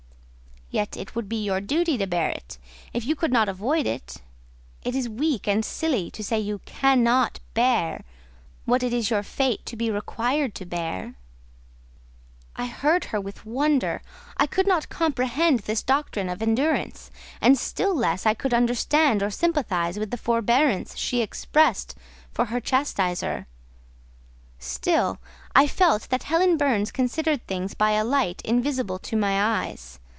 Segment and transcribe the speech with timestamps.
[0.73, 2.57] "Yet it would be your duty to bear it,
[2.93, 4.21] if you could not avoid it:
[4.83, 8.05] it is weak and silly to say you cannot bear
[8.63, 11.15] what it is your fate to be required to bear."
[12.55, 14.01] I heard her with wonder:
[14.37, 17.11] I could not comprehend this doctrine of endurance;
[17.41, 21.95] and still less could I understand or sympathise with the forbearance she expressed
[22.33, 23.45] for her chastiser.
[24.57, 25.19] Still
[25.53, 29.97] I felt that Helen Burns considered things by a light invisible to my eyes.